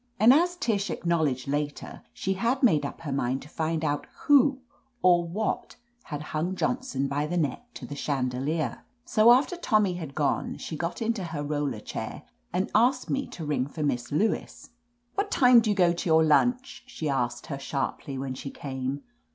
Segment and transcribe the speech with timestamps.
[0.19, 4.59] And as Tish acknowledged later, she had made up her mind to find out who
[5.03, 8.83] or what had hung Johnson by the neck to the chandelier.
[9.05, 13.45] So aft^r Tommy had gone, she got into her roller chair and asked me to
[13.45, 14.71] ring for Miss Lewis.
[15.13, 19.03] "What time do you go to your lunch?" she' asked her sharply, when she came.